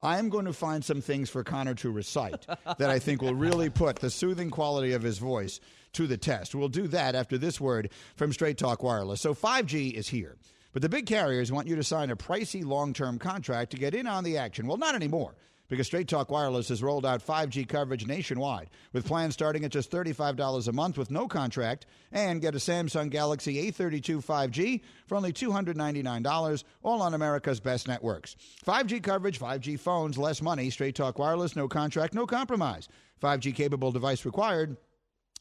[0.04, 3.70] I'm going to find some things for Connor to recite that I think will really
[3.70, 5.60] put the soothing quality of his voice
[5.94, 6.56] to the test.
[6.56, 9.22] We'll do that after this word from Straight Talk Wireless.
[9.22, 10.38] So 5G is here.
[10.74, 13.94] But the big carriers want you to sign a pricey long term contract to get
[13.94, 14.68] in on the action.
[14.68, 15.36] Well, not anymore.
[15.72, 19.90] Because Straight Talk Wireless has rolled out 5G coverage nationwide with plans starting at just
[19.90, 25.32] $35 a month with no contract and get a Samsung Galaxy A32 5G for only
[25.32, 28.36] $299, all on America's best networks.
[28.68, 30.70] 5G coverage, 5G phones, less money.
[30.70, 32.90] Straight Talk Wireless, no contract, no compromise.
[33.24, 34.76] 5G capable device required.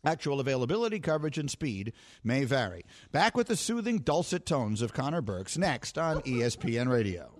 [0.05, 2.85] Actual availability, coverage, and speed may vary.
[3.11, 7.40] Back with the soothing, dulcet tones of Connor Burks next on ESPN Radio.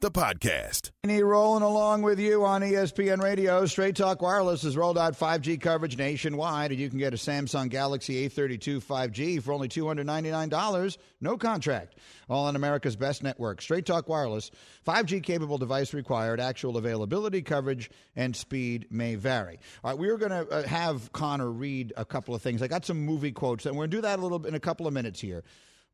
[0.00, 0.90] the podcast.
[1.06, 3.64] Rolling along with you on ESPN Radio.
[3.64, 7.70] Straight Talk Wireless has rolled out 5G coverage nationwide, and you can get a Samsung
[7.70, 10.98] Galaxy A32 5G for only $299.
[11.20, 11.96] No contract.
[12.28, 13.62] All on America's best network.
[13.62, 14.50] Straight Talk Wireless.
[14.86, 16.40] 5G capable device required.
[16.40, 19.58] Actual availability, coverage, and speed may vary.
[19.82, 22.60] All right, we are going to uh, have Connor read a couple of things.
[22.60, 24.60] I got some movie quotes, and we're going to do that a little in a
[24.60, 25.42] couple of minutes here.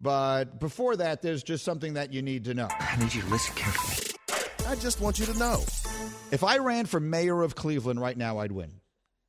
[0.02, 2.68] But before that, there's just something that you need to know.
[2.68, 4.16] I need you to listen carefully.
[4.66, 5.62] I just want you to know.
[6.32, 8.72] If I ran for mayor of Cleveland right now, I'd win.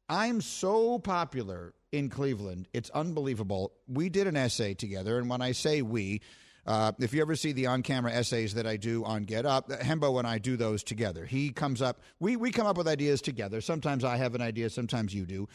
[0.10, 2.68] I'm so popular in Cleveland.
[2.74, 3.74] It's unbelievable.
[3.88, 6.22] We did an essay together, and when I say we,
[6.66, 10.18] uh, if you ever see the on-camera essays that I do on Get Up, Hembo
[10.18, 11.26] and I do those together.
[11.26, 13.62] He comes up, we we come up with ideas together.
[13.62, 15.48] Sometimes I have an idea, sometimes you do.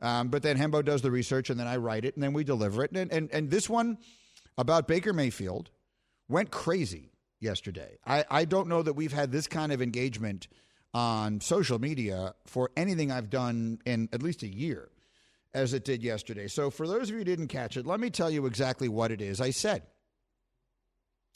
[0.00, 2.44] Um, but then Hembo does the research, and then I write it, and then we
[2.44, 2.92] deliver it.
[2.92, 3.98] And and, and this one
[4.60, 5.70] about Baker Mayfield
[6.28, 7.98] went crazy yesterday.
[8.06, 10.48] I, I don't know that we've had this kind of engagement
[10.92, 14.90] on social media for anything I've done in at least a year
[15.54, 16.46] as it did yesterday.
[16.46, 19.10] So, for those of you who didn't catch it, let me tell you exactly what
[19.10, 19.82] it is I said.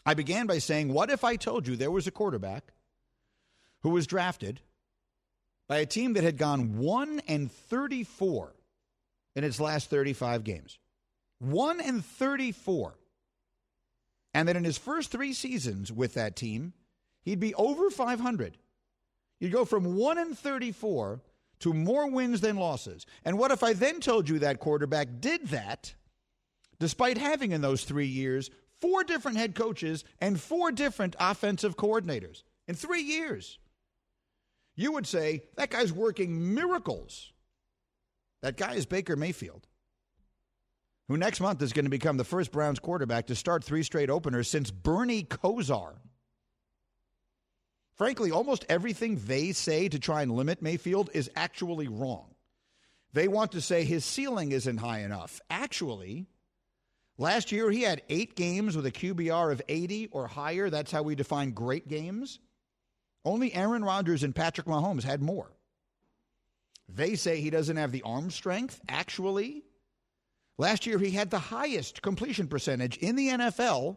[0.05, 2.73] I began by saying, What if I told you there was a quarterback
[3.81, 4.61] who was drafted
[5.67, 8.55] by a team that had gone 1 and 34
[9.35, 10.79] in its last 35 games?
[11.39, 12.95] 1 and 34.
[14.35, 16.73] And that in his first three seasons with that team,
[17.23, 18.59] he'd be over 500.
[19.41, 21.23] You'd go from 1 and 34
[21.61, 23.07] to more wins than losses.
[23.25, 25.95] And what if I then told you that quarterback did that
[26.81, 32.43] despite having in those three years four different head coaches and four different offensive coordinators
[32.67, 33.59] in three years?
[34.77, 37.33] You would say that guy's working miracles.
[38.43, 39.67] That guy is Baker Mayfield,
[41.09, 44.11] who next month is going to become the first Browns quarterback to start three straight
[44.11, 45.95] openers since Bernie Kosar.
[47.97, 52.35] Frankly, almost everything they say to try and limit Mayfield is actually wrong.
[53.13, 55.41] They want to say his ceiling isn't high enough.
[55.49, 56.27] Actually,
[57.17, 60.71] last year he had eight games with a QBR of 80 or higher.
[60.71, 62.41] That's how we define great games.
[63.25, 65.53] Only Aaron Rodgers and Patrick Mahomes had more.
[66.89, 68.81] They say he doesn't have the arm strength.
[68.89, 69.63] Actually,
[70.59, 73.97] last year he had the highest completion percentage in the NFL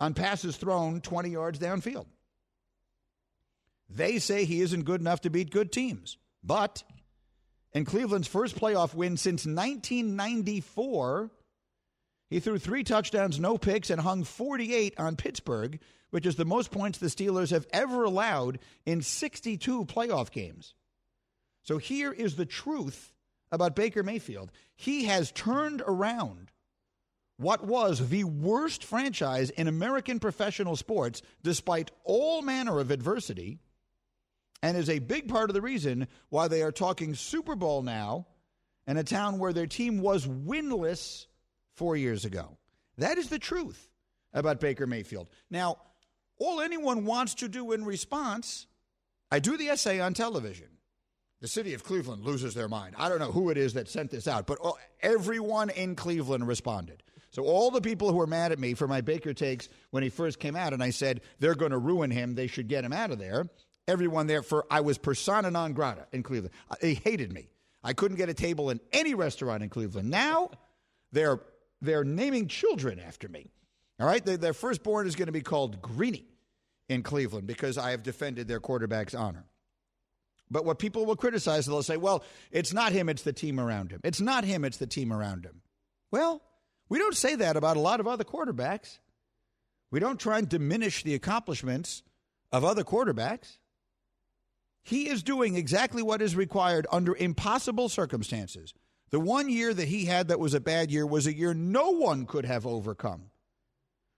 [0.00, 2.06] on passes thrown 20 yards downfield.
[3.88, 6.18] They say he isn't good enough to beat good teams.
[6.42, 6.82] But
[7.72, 11.30] in Cleveland's first playoff win since 1994,
[12.28, 15.78] he threw three touchdowns, no picks, and hung 48 on Pittsburgh,
[16.10, 20.74] which is the most points the Steelers have ever allowed in 62 playoff games.
[21.62, 23.12] So here is the truth
[23.52, 24.50] about Baker Mayfield.
[24.74, 26.50] He has turned around
[27.38, 33.58] what was the worst franchise in American professional sports, despite all manner of adversity,
[34.62, 38.26] and is a big part of the reason why they are talking Super Bowl now
[38.86, 41.26] in a town where their team was winless
[41.74, 42.56] four years ago.
[42.96, 43.90] That is the truth
[44.32, 45.28] about Baker Mayfield.
[45.50, 45.76] Now,
[46.38, 48.66] all anyone wants to do in response,
[49.30, 50.68] I do the essay on television.
[51.46, 52.96] The city of Cleveland loses their mind.
[52.98, 56.48] I don't know who it is that sent this out, but oh, everyone in Cleveland
[56.48, 57.04] responded.
[57.30, 60.08] So all the people who were mad at me for my Baker takes when he
[60.08, 62.92] first came out, and I said they're going to ruin him, they should get him
[62.92, 63.46] out of there
[63.88, 66.52] everyone there for I was persona non grata in Cleveland.
[66.70, 67.48] Uh, they hated me.
[67.82, 70.10] I couldn't get a table in any restaurant in Cleveland.
[70.10, 70.50] Now
[71.12, 71.40] they're
[71.80, 73.52] they're naming children after me.
[74.00, 76.26] All right, their, their firstborn is going to be called Greeny
[76.88, 79.44] in Cleveland because I have defended their quarterback's honor.
[80.50, 82.22] But what people will criticize, they'll say, well,
[82.52, 84.00] it's not him, it's the team around him.
[84.04, 85.62] It's not him, it's the team around him.
[86.12, 86.40] Well,
[86.88, 88.98] we don't say that about a lot of other quarterbacks.
[89.90, 92.02] We don't try and diminish the accomplishments
[92.52, 93.58] of other quarterbacks.
[94.82, 98.72] He is doing exactly what is required under impossible circumstances.
[99.10, 101.90] The one year that he had that was a bad year was a year no
[101.90, 103.30] one could have overcome.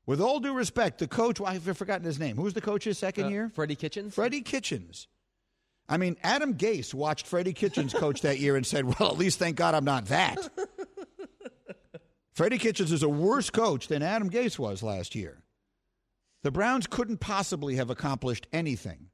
[0.05, 2.37] With all due respect, the coach, well, I've forgotten his name.
[2.37, 3.51] Who was the coach his second Uh, year?
[3.55, 4.14] Freddie Kitchens.
[4.14, 5.07] Freddie Kitchens.
[5.89, 9.39] I mean, Adam Gase watched Freddie Kitchens coach that year and said, well, at least
[9.39, 10.39] thank God I'm not that.
[12.32, 15.43] Freddie Kitchens is a worse coach than Adam Gase was last year.
[16.43, 19.09] The Browns couldn't possibly have accomplished anything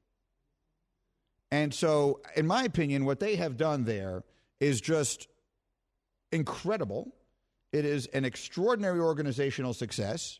[1.51, 4.23] and so, in my opinion, what they have done there
[4.59, 5.27] is just
[6.31, 7.15] incredible.
[7.71, 10.39] It is an extraordinary organizational success.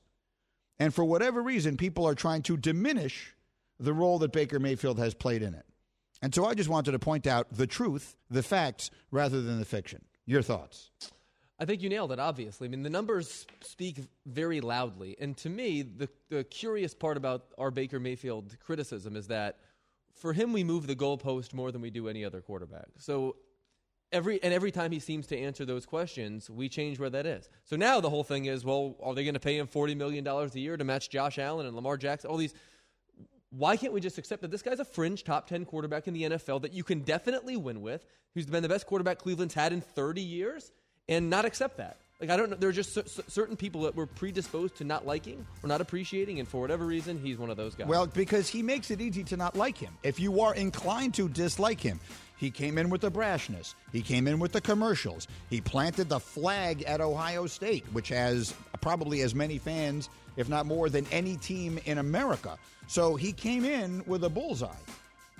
[0.80, 3.34] And for whatever reason, people are trying to diminish
[3.80, 5.66] the role that Baker Mayfield has played in it.
[6.22, 9.66] And so I just wanted to point out the truth, the facts, rather than the
[9.66, 10.04] fiction.
[10.26, 10.92] Your thoughts?
[11.60, 12.68] I think you nailed it, obviously.
[12.68, 15.16] I mean, the numbers speak very loudly.
[15.20, 19.60] And to me, the, the curious part about our Baker Mayfield criticism is that
[20.14, 22.88] for him, we move the goalpost more than we do any other quarterback.
[22.98, 23.36] So
[24.12, 27.50] every and every time he seems to answer those questions, we change where that is.
[27.66, 30.24] So now the whole thing is, well, are they going to pay him forty million
[30.24, 32.30] dollars a year to match Josh Allen and Lamar Jackson?
[32.30, 32.54] All these.
[33.58, 36.24] Why can't we just accept that this guy's a fringe top 10 quarterback in the
[36.24, 39.82] NFL that you can definitely win with, who's been the best quarterback Cleveland's had in
[39.82, 40.72] 30 years,
[41.08, 41.98] and not accept that?
[42.20, 42.56] Like, I don't know.
[42.56, 46.40] There are just c- certain people that were predisposed to not liking or not appreciating,
[46.40, 47.88] and for whatever reason, he's one of those guys.
[47.88, 49.98] Well, because he makes it easy to not like him.
[50.04, 52.00] If you are inclined to dislike him,
[52.38, 53.76] He came in with the brashness.
[53.92, 55.28] He came in with the commercials.
[55.50, 60.66] He planted the flag at Ohio State, which has probably as many fans, if not
[60.66, 62.58] more, than any team in America.
[62.88, 64.68] So he came in with a bullseye.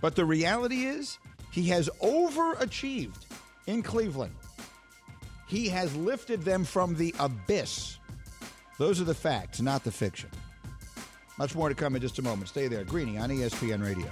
[0.02, 1.20] But the reality is,
[1.52, 3.26] he has overachieved
[3.68, 4.36] in Cleveland.
[5.48, 7.98] He has lifted them from the abyss.
[8.78, 10.30] Those are the facts, not the fiction.
[11.38, 12.50] Much more to come in just a moment.
[12.50, 12.84] Stay there.
[12.84, 14.12] Greeny on ESPN Radio.